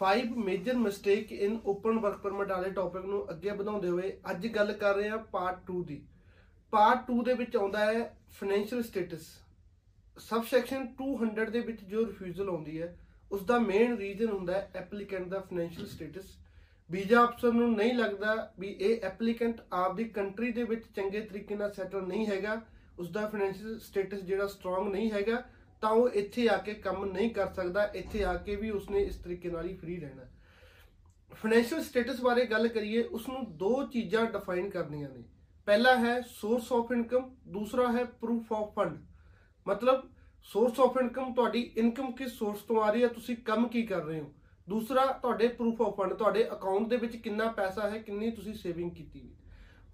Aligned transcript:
5 0.00 0.36
major 0.44 0.76
mistake 0.76 1.32
in 1.32 1.58
open 1.66 1.98
work 1.98 2.16
permit 2.16 2.48
ਵਾਲੇ 2.48 2.70
topic 2.70 3.04
ਨੂੰ 3.04 3.30
ਅੱਗੇ 3.30 3.50
ਵਧਾਉਂਦੇ 3.50 3.88
ਹੋਏ 3.88 4.12
ਅੱਜ 4.30 4.46
ਗੱਲ 4.46 4.72
ਕਰ 4.72 4.94
ਰਹੇ 4.94 5.08
ਹਾਂ 5.08 5.18
ਪਾਰਟ 5.18 5.70
2 5.70 5.82
ਦੀ। 5.82 6.00
ਪਾਰਟ 6.72 7.10
2 7.10 7.22
ਦੇ 7.24 7.34
ਵਿੱਚ 7.34 7.56
ਆਉਂਦਾ 7.56 7.84
ਹੈ 7.84 8.02
ਫਾਈਨੈਂਸ਼ੀਅਲ 8.30 8.82
ਸਟੇਟਸ 8.82 9.26
ਸਬ 10.18 10.44
ਸੈਕਸ਼ਨ 10.44 10.86
200 11.02 11.50
ਦੇ 11.50 11.60
ਵਿੱਚ 11.60 11.84
ਜੋ 11.84 12.06
ਰਿਫਿਊਜ਼ਲ 12.06 12.48
ਆਉਂਦੀ 12.48 12.80
ਹੈ 12.82 12.96
ਉਸ 13.30 13.42
ਦਾ 13.42 13.58
ਮੇਨ 13.58 13.96
ਰੀਜ਼ਨ 13.96 14.28
ਹੁੰਦਾ 14.28 14.52
ਹੈ 14.52 14.70
ਐਪਲੀਕੈਂਟ 14.74 15.28
ਦਾ 15.28 15.40
ਫਾਈਨੈਂਸ਼ੀਅਲ 15.40 15.86
ਸਟੇਟਸ 15.86 16.36
ਵੀਜ਼ਾ 16.90 17.24
ਅਫਸਰ 17.24 17.52
ਨੂੰ 17.52 17.72
ਨਹੀਂ 17.72 17.94
ਲੱਗਦਾ 17.94 18.52
ਵੀ 18.58 18.68
ਇਹ 18.80 19.00
ਐਪਲੀਕੈਂਟ 19.02 19.60
ਆਪਦੀ 19.72 20.04
ਕੰਟਰੀ 20.04 20.52
ਦੇ 20.52 20.62
ਵਿੱਚ 20.62 20.84
ਚੰਗੇ 20.96 21.20
ਤਰੀਕੇ 21.20 21.54
ਨਾਲ 21.54 21.72
ਸੈਟਲ 21.72 22.06
ਨਹੀਂ 22.06 22.26
ਹੈਗਾ। 22.26 22.60
ਉਸ 22.98 23.10
ਦਾ 23.10 23.26
ਫਾਈਨੈਂਸ਼ੀਅਲ 23.28 23.78
ਸਟੇਟਸ 23.78 24.22
ਜਿਹੜਾ 24.22 24.46
ਸਟਰੋਂਗ 24.46 24.88
ਨਹੀਂ 24.88 25.10
ਹੈਗਾ। 25.12 25.42
ਤਾਂ 25.82 25.90
ਉਹ 25.90 26.08
ਇੱਥੇ 26.10 26.48
ਆ 26.48 26.56
ਕੇ 26.56 26.74
ਕੰਮ 26.74 27.04
ਨਹੀਂ 27.04 27.30
ਕਰ 27.30 27.48
ਸਕਦਾ, 27.48 27.84
ਇੱਥੇ 27.84 28.24
ਆ 28.24 28.34
ਕੇ 28.36 28.56
ਵੀ 28.56 28.70
ਉਸਨੇ 28.70 29.00
ਇਸ 29.00 29.16
ਤਰੀਕੇ 29.16 29.50
ਨਾਲ 29.50 29.68
ਹੀ 29.68 29.74
ਫ੍ਰੀ 29.74 29.96
ਰਹਿਣਾ। 30.00 30.26
ਫਾਈਨੈਂਸ਼ੀਅਲ 31.32 31.82
ਸਟੇਟਸ 31.82 32.20
ਬਾਰੇ 32.20 32.44
ਗੱਲ 32.46 32.68
ਕਰੀਏ 32.68 33.02
ਉਸ 33.02 33.28
ਨੂੰ 33.28 33.44
ਦੋ 33.56 33.82
ਚੀਜ਼ਾਂ 33.86 34.24
ਡਿਫਾਈਨ 34.26 34.70
ਕਰਨੀਆਂ 34.70 35.08
ਨੇ। 35.08 35.22
ਪਹਿਲਾ 35.66 35.96
ਹੈ 35.96 36.20
ਸੋਰਸ 36.20 36.72
ਆਫ 36.72 36.92
ਇਨਕਮ 36.92 37.28
ਦੂਸਰਾ 37.48 37.90
ਹੈ 37.92 38.04
ਪ੍ਰੂਫ 38.04 38.52
ਆਫ 38.52 38.74
ਫੰਡ 38.74 38.98
ਮਤਲਬ 39.66 40.08
ਸੋਰਸ 40.42 40.80
ਆਫ 40.80 40.96
ਇਨਕਮ 41.00 41.32
ਤੁਹਾਡੀ 41.34 41.60
ਇਨਕਮ 41.76 42.10
ਕਿਸ 42.12 42.32
ਸੋਰਸ 42.32 42.62
ਤੋਂ 42.62 42.82
ਆ 42.82 42.90
ਰਹੀ 42.90 43.02
ਹੈ, 43.02 43.08
ਤੁਸੀਂ 43.08 43.36
ਕੰਮ 43.36 43.68
ਕੀ 43.68 43.82
ਕਰ 43.82 44.04
ਰਹੇ 44.04 44.20
ਹੋ? 44.20 44.32
ਦੂਸਰਾ, 44.68 45.04
ਤੁਹਾਡੇ 45.06 45.48
ਪ੍ਰੂਫ 45.48 45.82
ਆਫ 45.82 45.96
ਫੰਡ 45.96 46.12
ਤੁਹਾਡੇ 46.12 46.44
ਅਕਾਊਂਟ 46.52 46.88
ਦੇ 46.88 46.96
ਵਿੱਚ 46.96 47.16
ਕਿੰਨਾ 47.16 47.50
ਪੈਸਾ 47.52 47.88
ਹੈ, 47.90 47.98
ਕਿੰਨੀ 47.98 48.30
ਤੁਸੀਂ 48.30 48.54
ਸੇਵਿੰਗ 48.54 48.90
ਕੀਤੀ 48.90 49.20
ਹੈ। 49.20 49.34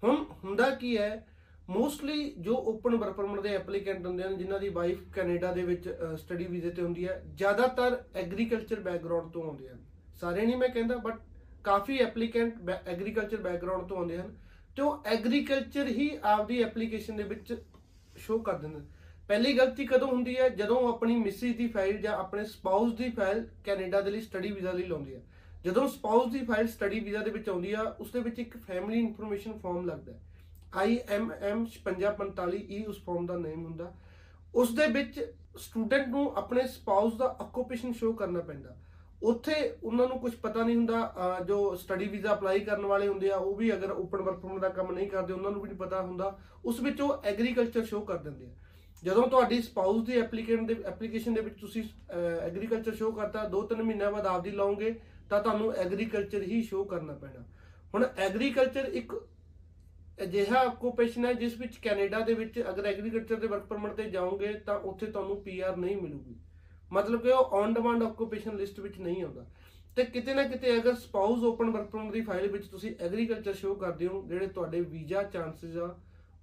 ਹੁਣ 0.03 0.25
ਹੁੰਦਾ 0.43 0.69
ਕੀ 0.69 0.97
ਹੈ 0.97 1.27
ਮੋਸਟਲੀ 1.69 2.33
ਜੋ 2.39 2.55
ਓਪਨ 2.67 2.95
ਵਰਕ 2.95 3.13
ਪਰਮਿਟ 3.13 3.41
ਦੇ 3.41 3.53
ਐਪਲੀਕੈਂਟ 3.55 4.05
ਹੁੰਦੇ 4.05 4.23
ਹਨ, 4.23 4.37
ਜਿਨ੍ਹਾਂ 4.37 4.59
ਦੀ 4.59 4.69
ਵਾਈਫ 4.69 4.99
ਕੈਨੇਡਾ 5.13 5.51
ਦੇ 5.51 5.63
ਵਿੱਚ 5.63 5.87
ਸਟੱਡੀ 6.17 6.45
ਵੀਜ਼ੇ 6.45 6.69
ਤੇ 6.69 6.81
ਹੁੰਦੀ 6.81 7.07
ਹੈ, 7.07 7.21
ਜ਼ਿਆਦਾਤਰ 7.35 8.03
ਐਗਰੀਕਲਚਰ 8.15 8.79
ਬੈਕਗ੍ਰਾਉਂਡ 8.79 9.31
ਤੋਂ 9.31 9.43
ਆਉਂਦੇ 9.43 9.69
ਹਨ। 9.69 9.79
ਸਾਰੇ 10.15 10.45
ਨਹੀਂ 10.45 10.57
ਮੈਂ 10.57 10.69
ਕਹਿੰਦਾ 10.69 10.97
ਬਟ 10.97 11.19
ਕਾਫੀ 11.63 11.97
ਐਪਲੀਕੈਂਟ 11.99 12.69
ਐਗਰੀਕਲਚਰ 12.69 13.37
ਬੈਕਗ੍ਰਾਉਂਡ 13.37 13.87
ਤੋਂ 13.87 13.97
ਆਉਂਦੇ 13.97 14.17
ਹਨ 14.17 14.35
ਤੇ 14.77 14.81
ਉਹ 14.81 15.03
ਐਗਰੀਕਲਚਰ 15.07 15.87
ਹੀ 15.87 16.09
ਆਪਦੀ 16.23 16.61
ਐਪਲੀਕੇਸ਼ਨ 16.63 17.15
ਦੇ 17.15 17.23
ਵਿੱਚ 17.23 17.55
ਸ਼ੋ 18.17 18.37
ਕਰ 18.39 18.57
ਦਿੰਦੇ 18.57 18.79
ਪਹਿਲੀ 19.29 19.53
ਗਲਤੀ 19.57 19.85
ਕਦੋਂ 19.85 20.07
ਹੁੰਦੀ 20.07 20.35
ਹੈ? 20.37 20.49
ਜਦੋਂ 20.49 20.75
ਉਹ 20.77 20.87
ਆਪਣੀ 20.87 21.15
ਮਿਸਿਸ 21.15 21.55
ਦੀ 21.55 21.67
ਫਾਈਲ 21.67 21.97
ਜਾਂ 22.01 22.13
ਆਪਣੇ 22.13 22.43
ਸਪਾਊਸ 22.45 22.93
ਦੀ 22.93 23.09
ਫਾਈਲ 23.09 23.45
ਕੈਨੇਡਾ 23.63 24.01
ਦੇ 24.01 24.11
ਲਈ 24.11 24.21
ਸਟੱਡੀ 24.21 24.51
ਵੀਜ਼ਾ 24.51 24.71
ਲਈ 24.71 24.83
ਲਾਉਂਦੀ 24.83 25.15
ਹੈ। 25.15 25.21
ਜਦੋਂ 25.63 25.87
ਸਪਾਊਸ 25.87 26.31
ਦੀ 26.31 26.43
ਫਾਈਲ 26.45 26.67
ਸਟੱਡੀ 26.67 26.99
ਵੀਜ਼ਾ 26.99 27.21
ਦੇ 27.21 27.31
ਵਿੱਚ 27.31 27.49
ਆਉਂਦੀ 27.49 27.71
ਆ, 27.73 27.83
ਉਸ 27.99 28.11
ਦੇ 28.11 28.19
ਵਿੱਚ 28.19 28.39
ਇੱਕ 28.39 28.57
ਫੈਮਿਲੀ 28.57 28.99
ਇਨਫੋਰਮੇਸ਼ਨ 28.99 29.57
ਫਾਰਮ 29.59 29.85
ਲੱਗਦਾ 29.85 30.11
ਹੈ। 30.11 30.19
IMM 30.77 31.61
5645 31.73 32.61
ਈ 32.71 32.83
ਉਸ 32.85 33.03
ਫਾਰਮ 33.05 33.25
ਦਾ 33.25 33.37
ਨੇਮ 33.39 33.63
ਹੁੰਦਾ। 33.65 33.91
ਉਸ 34.53 34.73
ਦੇ 34.75 34.87
ਵਿੱਚ 34.89 35.19
ਸਟੂਡੈਂਟ 35.59 36.07
ਨੂੰ 36.09 36.23
ਆਪਣੇ 36.37 36.65
ਸਪਾਊਸ 36.69 37.13
ਦਾ 37.17 37.35
ਆਕੂਪੇਸ਼ਨ 37.41 37.93
ਸ਼ੋ 37.93 38.11
ਕਰਨਾ 38.13 38.39
ਪੈਂਦਾ। 38.41 38.75
ਉੱਥੇ 39.23 39.53
ਉਹਨਾਂ 39.83 40.07
ਨੂੰ 40.07 40.19
ਕੁਝ 40.19 40.33
ਪਤਾ 40.41 40.63
ਨਹੀਂ 40.63 40.75
ਹੁੰਦਾ 40.75 41.37
ਜੋ 41.47 41.59
ਸਟੱਡੀ 41.75 42.07
ਵੀਜ਼ਾ 42.07 42.33
ਅਪਲਾਈ 42.33 42.59
ਕਰਨ 42.61 42.85
ਵਾਲੇ 42.85 43.07
ਹੁੰਦੇ 43.07 43.29
ਆ, 43.31 43.37
ਉਹ 43.37 43.55
ਵੀ 43.55 43.71
ਅਗਰ 43.73 43.91
ਓਪਨ 43.91 44.21
ਵਰਕ 44.21 44.39
ਪਰਮਿਟ 44.39 44.61
ਦਾ 44.61 44.69
ਕੰਮ 44.71 44.91
ਨਹੀਂ 44.91 45.09
ਕਰਦੇ, 45.09 45.33
ਉਹਨਾਂ 45.33 45.51
ਨੂੰ 45.51 45.61
ਵੀ 45.61 45.67
ਨਹੀਂ 45.69 45.77
ਪਤਾ 45.77 46.01
ਹੁੰਦਾ। 46.01 46.37
ਉਸ 46.65 46.79
ਵਿੱਚ 46.79 47.01
ਉਹ 47.01 47.23
ਐਗਰੀਕਲਚਰ 47.25 47.83
ਸ਼ੋ 47.85 48.01
ਕਰ 48.01 48.17
ਦਿੰਦੇ 48.17 48.45
ਆ। 48.45 48.49
ਜਦੋਂ 49.03 49.27
ਤੁਹਾਡੀ 49.27 49.61
ਸਪਾਊਸ 49.61 50.03
ਦੀ 50.05 50.17
ਐਪਲੀਕੈਂਟ 50.19 50.67
ਦੇ 50.67 50.75
ਐਪਲੀਕੇਸ਼ਨ 50.87 51.33
ਦੇ 51.33 51.41
ਵਿੱਚ 51.41 51.59
ਤੁਸੀਂ 51.61 51.83
ਐਗਰੀਕਲਚਰ 52.41 52.95
ਸ਼ੋ 52.95 53.11
ਕਰਤਾ 53.11 53.43
2-3 53.49 53.81
ਮਹੀਨਿਆਂ 53.81 54.11
ਬਾਅਦ 54.11 54.25
ਆਪਦੀ 54.27 54.51
ਲਾਉਂਗੇ 54.51 54.93
ਤਾਂ 55.29 55.41
ਤੁਹਾਨੂੰ 55.41 55.73
ਐਗਰੀਕਲਚਰ 55.75 56.41
ਹੀ 56.43 56.61
ਸ਼ੋ 56.63 56.83
ਕਰਨਾ 56.83 57.13
ਪੈਣਾ। 57.13 57.43
ਹੁਣ 57.93 58.05
ਐਗਰੀਕਲਚਰ 58.17 58.85
ਇੱਕ 58.93 59.13
ਅਜਿਹਾ 60.23 60.59
ਆਕੂਪੇਸ਼ਨ 60.59 61.25
ਹੈ 61.25 61.33
ਜਿਸ 61.33 61.59
ਵਿੱਚ 61.59 61.77
ਕੈਨੇਡਾ 61.77 62.19
ਦੇ 62.19 62.33
ਵਿੱਚ 62.33 62.59
ਅਗਰ 62.69 62.85
ਐਗਰੀਕਲਚਰ 62.85 63.35
ਦੇ 63.35 63.47
ਵਰਕ 63.47 63.63
ਪਰਮਿਟ 63.63 63.93
ਤੇ 63.93 64.03
ਜਾਓਗੇ 64.09 64.53
ਤਾਂ 64.65 64.77
ਉੱਥੇ 64.81 65.05
ਤੁਹਾਨੂੰ 65.05 65.41
ਪੀਆਰ 65.43 65.77
ਨਹੀਂ 65.77 65.95
ਮਿਲੂਗੀ। 65.97 66.35
ਮਤਲਬ 66.93 67.21
ਕਿ 67.21 67.31
ਉਹ 67.31 67.57
ਔਨ 67.57 67.73
ਡਿਮਾਂਡ 67.73 68.03
ਆਕੂਪੇਸ਼ਨ 68.03 68.55
ਲਿਸਟ 68.55 68.79
ਵਿੱਚ 68.79 68.99
ਨਹੀਂ 68.99 69.23
ਆਉਂਦਾ। 69.23 69.45
ਤੇ 69.97 70.03
ਕਿਤੇ 70.03 70.33
ਨਾ 70.33 70.43
ਕਿਤੇ 70.43 70.75
ਅਗਰ 70.77 70.95
ਸਪਾਊਸ 70.95 71.43
ਓਪਨ 71.43 71.69
ਵਰਕ 71.69 71.89
ਪਰਮਿਟ 71.89 72.13
ਦੀ 72.13 72.21
ਫਾਈਲ 72.21 72.47
ਵਿੱਚ 72.51 72.65
ਤੁਸੀਂ 72.67 72.93
ਐਗਰੀਕਲਚਰ 72.99 73.53
ਸ਼ੋ 73.53 73.73
ਕਰਦੇ 73.75 74.07
ਹੋ, 74.07 74.23
ਜਿਹੜੇ 74.27 74.47
ਤੁਹਾਡੇ 74.47 74.81
ਵੀਜ਼ਾ 74.81 75.23
ਚਾਂਸਸ 75.23 75.77
ਆ, 75.77 75.95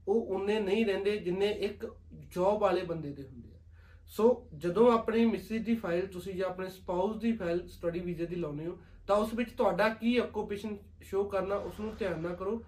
ਉਹ 0.09 0.27
ਉਨੇ 0.27 0.59
ਨਹੀਂ 0.61 0.85
ਰਹਿੰਦੇ 0.87 1.17
ਜਿੰਨੇ 1.17 1.51
ਇੱਕ 1.61 1.87
ਜੌਬ 2.35 2.61
ਵਾਲੇ 2.61 2.83
ਬੰਦੇ 2.83 3.13
ਦੇ 3.13 3.23
ਹੁੰਦੇ 3.23 3.49
ਆ। 3.49 3.59
ਸੋ 4.07 4.49
ਜਦੋਂ 4.55 4.91
ਆਪਣੀ 4.93 5.25
ਮਿਸਿਸ 5.25 5.63
ਦੀ 5.63 5.75
ਫਾਈਲ 5.75 6.07
ਤੁਸੀਂ 6.07 6.35
ਜਾਂ 6.35 6.49
ਆਪਣੇ 6.49 6.69
ਸਪਾਊਸ 6.69 7.17
ਦੀ 7.17 7.33
ਫਾਈਲ 7.33 7.67
ਸਟੱਡੀ 7.69 8.01
ਵੀਜ਼ੇ 8.01 8.27
ਦੀ 8.27 8.37
ਲਾਉਨੇ 8.37 8.67
ਹੋ, 8.67 8.79
ਤਾਂ 9.07 9.17
ਉਸ 9.17 9.35
ਵਿੱਚ 9.35 9.51
ਤੁਹਾਡਾ 9.51 9.89
ਕੀ 9.89 10.17
ਆਕੂਪੇਸ਼ਨ 10.17 10.77
ਸ਼ੋ 11.03 11.25
ਕਰਨਾ 11.25 11.55
ਉਸ 11.55 11.81
ਨੂੰ 11.81 11.93
ਧਿਆਨ 11.99 12.21
ਨਾਲ 12.21 12.35
ਕਰੋ। 12.37 12.63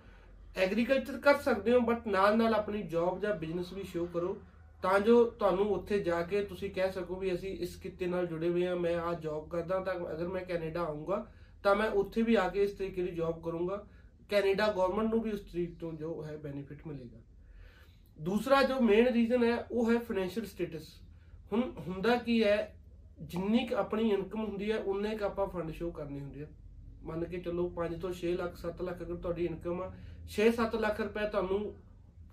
ਐਗਰੀਕਲਚਰ 0.56 1.19
ਕਰ 1.19 1.38
ਸਕਦੇ 1.41 1.72
ਹੋ 1.72 1.78
ਬਟ 1.81 2.06
ਨਾਲ 2.06 2.37
ਨਾਲ 2.37 2.54
ਆਪਣੀ 2.54 2.82
ਜੌਬ 2.82 3.20
ਜਾਂ 3.20 3.34
ਬਿਜ਼ਨਸ 3.37 3.72
ਵੀ 3.72 3.82
ਸ਼ੋ 3.82 4.04
ਕਰੋ, 4.06 4.37
ਤਾਂ 4.82 4.98
ਜੋ 5.00 5.25
ਤੁਹਾਨੂੰ 5.31 5.66
ਉੱਥੇ 5.72 5.98
ਜਾ 6.00 6.20
ਕੇ 6.22 6.42
ਤੁਸੀਂ 6.44 6.70
ਕਹਿ 6.70 6.92
ਸਕੋ 6.92 7.16
ਵੀ 7.16 7.32
ਅਸੀਂ 7.34 7.56
ਇਸ 7.59 7.76
ਕਿੱਤੇ 7.76 8.06
ਨਾਲ 8.06 8.26
ਜੁੜੇ 8.26 8.48
ਹੋਏ 8.48 8.66
ਹਾਂ, 8.66 8.76
ਮੈਂ 8.76 8.97
ਆ 8.97 9.12
ਜੌਬ 9.15 9.48
ਕਰਦਾ, 9.48 9.78
ਤਾਂ 9.81 9.94
ਅਗਰ 10.12 10.28
ਮੈਂ 10.28 10.44
ਕੈਨੇਡਾ 10.44 10.81
ਆਉਂਗਾ 10.81 11.26
ਤਾਂ 11.65 11.75
ਮੈਂ 11.76 11.91
ਉੱਥੇ 11.92 12.22
ਵੀ 12.22 12.34
ਆ 12.34 12.48
ਕੇ 12.48 12.62
ਇਸ 12.62 12.72
ਤਰੀਕੇ 12.72 13.03
ਦੀ 13.03 13.10
ਜੌਬ 13.10 13.42
ਕਰੂੰਗਾ। 13.42 13.84
ਕੈਨੇਡਾ 14.31 14.66
ਗਵਰਨਮੈਂਟ 14.69 15.10
ਨੂੰ 15.10 15.22
ਵੀ 15.22 15.31
ਉਸ 15.31 15.41
ਤਰੀਕ 15.42 15.75
ਤੋਂ 15.81 15.92
ਜੋ 15.92 16.25
ਹੈ 16.25 16.37
ਬੈਨੀਫਿਟ 16.37 16.86
ਮਿਲੇਗਾ। 16.86 17.21
ਦੂਸਰਾ 18.19 18.62
ਜੋ 18.62 18.81
ਮੇਨ 18.81 19.06
ਰੀਜ਼ਨ 19.06 19.44
ਹੈ, 19.44 19.56
ਉਹ 19.71 19.91
ਹੈ 19.91 19.98
ਫਾਈਨੈਂਸ਼ੀਅਲ 19.98 20.47
ਸਟੇਟਸ 20.47 20.88
ਹੁਣ 21.53 21.62
ਹੁੰਦਾ 21.88 22.16
ਕੀ 22.16 22.42
ਹੈ, 22.44 22.75
ਜਿੰਨੀ 23.21 23.66
ਕ 23.66 23.72
ਆਪਣੀ 23.75 24.10
ਇਨਕਮ 24.10 24.44
ਹੁੰਦੀ 24.44 24.71
ਹੈ, 24.72 24.78
ਉਨੇ 24.78 25.16
ਕ 25.16 25.22
ਆਪਾਂ 25.22 25.47
ਫੰਡ 25.47 25.71
ਸ਼ੋ 25.71 25.91
ਕਰਨੇ 25.91 26.21
ਹੁੰਦੇ 26.21 26.42
ਆ 26.42 26.47
ਮੰਨ 27.04 27.25
ਕੇ 27.25 27.38
ਚੱਲੋ 27.38 27.65
5 27.78 27.97
ਤੋਂ 28.00 28.12
6 28.19 28.34
ਲੱਖ 28.34 28.59
7 28.59 28.82
ਲੱਖ 28.82 29.03
ਅਗਰ 29.03 29.16
ਤੁਹਾਡੀ 29.19 29.47
ਇਨਕਮ 29.47 29.81
ਆ 29.82 29.88
6-7 30.28 30.76
ਲੱਖ 30.81 31.00
ਰੁਪਏ 31.00 31.26
ਤੁਹਾਨੂੰ 31.31 31.62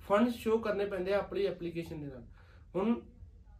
ਫੰਡ 0.01 0.29
ਸ਼ੋ 0.35 0.57
ਕਰਨੇ 0.59 0.85
ਪੈਂਦੇ 0.85 1.13
ਆ 1.13 1.17
ਆਪਣੀ 1.17 1.45
ਐਪਲੀਕੇਸ਼ਨ 1.45 2.01
ਦੇ 2.01 2.07
ਨਾਲ। 2.07 2.23
ਹੁਣ 2.75 2.99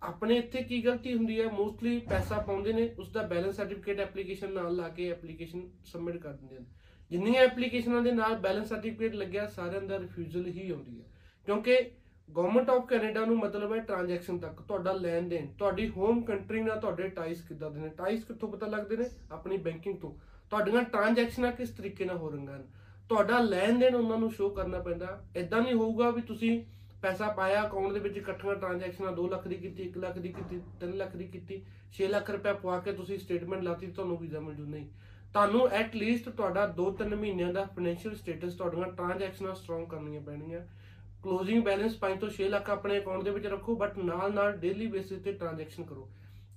ਆਪਣੇ 0.02 0.38
ਇੱਥੇ 0.38 0.62
ਕੀ 0.64 0.82
ਗਲਤੀ 0.86 1.14
ਹੁੰਦੀ 1.14 1.40
ਹੈ 1.40 1.48
ਮੋਸਟਲੀ 1.54 1.98
ਪੈਸਾ 2.10 2.38
ਪਾਉਂਦੇ 2.42 2.74
ਨੇ 2.74 2.90
ਉਸ 3.00 3.10
ਦਾ 3.10 3.22
ਬੈਲੈਂਸ 3.28 3.56
ਸਰਟੀਫਿਕੇਟ 3.56 4.00
ਐਪਲੀਕੇਸ਼ਨ 4.00 4.54
ਨਾਲ 4.54 4.76
ਲਾ 4.76 4.88
ਕੇ 4.90 5.10
ਐਪਲੀਕੇਸ਼ਨ 5.12 5.68
ਸਬਮਿਟ 5.86 6.18
ਕਰ 6.18 6.34
ਦਿੰਦੇ 6.34 6.60
ਨੇ 6.60 6.66
ਜਿੰਨੀਆਂ 7.12 7.44
ਐਪਲੀਕੇਸ਼ਨਾਂ 7.44 8.02
ਦੇ 8.02 8.12
ਨਾਲ 8.12 8.36
ਬੈਲੈਂਸ 8.36 8.70
ਸਰਟੀਫਿਕੇਟ 8.70 9.16
ਲੱਗਿਆ, 9.16 9.46
ਸਾਰਿਆਂ 9.48 9.82
ਦਾ 9.82 10.00
ਰਿਫਿਊਜ਼ਲ 10.00 10.48
ਹੀ 10.48 10.70
ਆਉਂਦੀ 10.72 11.00
ਹੈ 11.00 11.06
ਕਿਉਂਕਿ 11.48 11.78
ਗਵਰਨਮੈਂਟ 12.30 12.70
ਆਫ 12.70 12.86
ਕੈਨੇਡਾ 12.88 13.26
ਨੂੰ 13.26 13.38
ਮਤਲਬ 13.38 13.74
ਹੈ 13.74 13.80
ਟ੍ਰਾਂਜੈਕਸ਼ਨ 13.80 14.38
ਤੱਕ, 14.40 14.62
ਤੁਹਾਡਾ 14.62 14.92
ਲੈਣ 14.94 15.28
ਦੇਣ। 15.30 15.48
ਤੁਹਾਡੀ 15.58 15.90
ਹੋਮ 15.90 16.22
ਕੰਟਰੀ 16.22 16.62
ਨਾਲ 16.62 16.80
ਤੁਹਾਡੇ 16.80 17.08
ਟਾਈਸ 17.10 17.42
ਕਿੱਦਾਂ 17.42 17.72
ਦੇ 17.72 17.80
ਨੇ? 17.80 17.90
ਟਾਈਸ 17.90 18.24
ਕਿੱਥੋਂ 18.24 18.50
ਪਤਾ 18.50 18.68
ਲੱਗਦੇ 18.68 18.98
ਨੇ? 18.98 19.06
ਆਪਣੀ 19.32 19.58
ਬੈਂਕਿੰਗ 19.58 19.98
ਤੋਂ। 19.98 20.12
ਤੁਹਾਡੀਆਂ 20.52 20.82
ਟ੍ਰਾਂਜੈਕਸ਼ਨਾਂ 20.84 21.52
ਕਿਸ 21.52 21.70
ਤਰੀਕੇ 21.70 22.06
ਨਾਲ 22.06 22.18
ਹੋ 22.18 22.30
ਰਹੀਆਂ 22.30 22.56
ਹਨ? 22.56 22.64
ਤੁਹਾਡਾ 23.10 23.40
ਲੈਣ 23.40 23.80
ਦੇਣ 23.80 23.96
ਉਹਨਾਂ 23.96 24.18
ਨੂੰ 24.18 24.32
ਸ਼ੋਅ 24.32 24.56
ਕਰਨਾ 24.56 24.80
ਪੈਂਦਾ। 24.80 25.22
ਐਦਾਂ 25.36 25.62
ਨਹੀਂ 25.62 25.74
ਹੋਊਗਾ 25.74 26.10
ਵੀ 26.10 26.22
ਤੁਸੀਂ 26.22 26.64
ਪੈਸਾ 27.02 27.28
ਪਾਇਆ 27.28 27.62
ਅਕਾਊਂਟ 27.68 27.94
ਦੇ 27.94 28.00
ਵਿੱਚ 28.00 28.18
ਇਕੱਠੀਆਂ 28.18 28.56
ਟ੍ਰਾਂਜੈਕਸ਼ਨਾਂ 28.56 29.12
2 29.12 29.28
ਲੱਖ 29.28 29.48
ਦੀ 29.48 29.56
ਕੀਤੀ 29.56 29.84
1 29.84 29.98
ਲੱਖ 29.98 30.18
ਦੀ 30.18 30.34
ਕੀਤੀ 30.34 30.60
3 30.82 30.92
ਲੱਖ 30.98 31.16
ਦੀ 31.16 31.28
ਕੀਤੀ 31.28 31.62
6 31.94 32.08
ਲੱਖ 32.08 32.30
ਰੁਪਏ 32.30 32.54
ਪਵਾ 32.54 32.80
ਕੇ 32.80 32.92
ਤੁਸੀਂ 32.92 33.18
ਸਟੇਟਮੈਂਟ 33.18 33.64
ਲਾਤੀ, 33.64 33.88
ਤੁਹਾਨੂੰ 33.88 34.18
ਵੀਜ਼ਾ 34.18 34.40
ਮਿਲ 34.40 34.56
ਜੂ। 34.56 34.66
ਨਹੀਂ। 34.66 34.86
ਤੁਹਾਨੂੰ 35.34 35.68
ਐਟ 35.70 35.96
ਲੀਸਟ 35.96 36.30
ਤੁਹਾਡਾ 36.30 36.66
2-3 36.78 37.16
ਮਹੀਨਿਆਂ 37.16 37.54
ਦਾ 37.54 37.64
ਫਾਈਨੈਂਸ਼ੀਅਲ 37.66 38.16
ਸਟੇਟਸ 38.16 38.54
ਤੁਹਾਡੀਆਂ 38.54 38.88
ਟ੍ਰਾਂਜੈਕਸ਼ਨਾਂ 38.92 39.56
ਸਟਰੋਂਗ 39.56 39.88
ਕਰਨੀਆਂ 39.90 40.22
ਪੈਣਗੀਆਂ। 40.22 40.62
ਕਲੋਜ਼ਿੰਗ 41.24 41.64
ਬੈਲੈਂਸ 41.64 41.96
5 41.98 42.20
ਤੋਂ 42.20 42.30
6 42.30 42.50
ਲੱਖ 42.50 42.70
ਆਪਣੇ 42.70 42.98
ਅਕਾਊਂਟ 43.00 43.24
ਦੇ 43.24 43.32
ਵਿੱਚ 43.32 43.48
ਰੱਖੋ 43.48 43.76
ਬਟ 43.76 43.98
ਨਾਲ 43.98 44.34
ਨਾਲ 44.34 44.58
ਡੇਲੀ 44.58 44.88
ਬੇਸਿਸ 44.88 45.22
ਤੇ 45.22 45.34
ਟ੍ਰਾਂਜੈਕਸ਼ਨ 45.34 45.84
ਕਰੋ। 45.84 46.10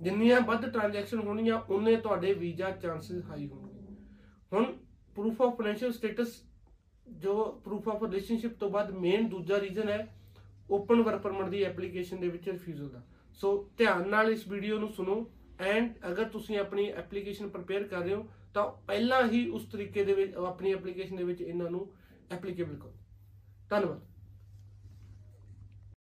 ਜਿੰਨੀਆਂ 0.03 0.41
ਵੱਧ 0.41 0.69
ਟ੍ਰਾਂਜੈਕਸ਼ਨ 0.71 1.19
ਹੋਣੀਆਂ 1.19 1.61
ਉਨੇ 1.71 1.97
ਤੁਹਾਡੇ 1.97 2.33
ਵੀਜ਼ਾ 2.35 2.71
ਚਾਂਸਸ 2.71 3.25
ਹਾਈ 3.31 3.47
ਹੋਣਗੇ। 3.49 3.74
ਹੁਣ 4.55 4.65
ਪ੍ਰੂਫ 5.17 5.41
ਆਫ 5.43 5.57
ਫਾਈਨੈਂਸ਼ੀਅਲ 5.57 5.93
ਸਟੇਟਸ 5.93 6.43
ਜੋ 7.21 7.45
ਪ੍ਰੂਫ 7.65 7.89
ਆਫ 7.89 8.03
ਰਿਲੇਸ਼ਨਸ਼ਿਪ 8.03 8.53
ਤੋਂ 8.53 8.69
ਬਾਅਦ 8.71 8.91
ਮੇਨ 8.91 9.29
ਦੂਜਾ 9.29 9.61
ਰੀਜ਼ਨ 9.61 9.89
ਹੈ 9.89 10.07
ਓਪਨ 10.71 11.03
ਵਰਕ 11.03 11.21
ਪਰਮਿਟ 11.23 11.49
ਦੀ 11.49 11.63
ਐਪਲੀਕੇਸ਼ਨ 11.63 12.21
ਦੇ 12.21 12.29
ਵਿੱਚ 12.29 12.49
ਰਿਫਿਊਜ਼ਲ 12.49 12.89
ਦਾ। 12.89 13.03
ਸੋ 13.35 13.71
ਧਿਆਨ 13.79 14.09
ਨਾਲ 14.09 14.31
ਇਸ 14.33 14.47
ਵੀਡੀਓ 14.49 14.79
ਨੂੰ 14.79 14.93
ਸੁਣੋ 14.93 15.25
ਐਂਡ 15.61 15.95
ਅਗਰ 16.07 16.29
ਤੁਸੀਂ 16.29 16.59
ਆਪਣੀ 16.59 16.89
ਐਪਲੀਕੇਸ਼ਨ 16.93 17.49
ਪ੍ਰਪੇਅਰ 17.49 17.83
ਕਰ 17.83 17.99
ਰਹੇ 17.99 18.15
ਹੋ, 18.15 18.27
ਤਾਂ 18.55 18.67
ਪਹਿਲਾਂ 18.87 19.23
ਹੀ 19.29 19.47
ਉਸ 19.49 19.67
ਤਰੀਕੇ 19.73 20.05
ਦੇ 20.05 20.15
ਵਿੱਚ, 20.15 20.35
ਆਪਣੀ 20.35 20.73
ਐਪਲੀਕੇਸ਼ਨ 20.73 21.17
ਦੇ 21.17 21.25
ਵਿੱਚ 21.25 21.41
ਇਹਨਾਂ 21.41 21.71
ਨੂੰ 21.71 21.87
ਐਪਲੀਕੇਬਲ 22.31 22.77
ਕਰੋ। 22.77 22.93
ਧੰਨਵਾਦ। 23.71 24.14